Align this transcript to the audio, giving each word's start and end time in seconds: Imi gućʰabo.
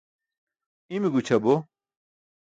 Imi 0.95 1.09
gućʰabo. 1.13 1.53